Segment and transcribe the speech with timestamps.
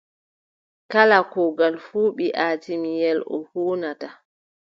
[0.91, 4.07] Kala kuugal fuu ɓii atiimiyel o huunata.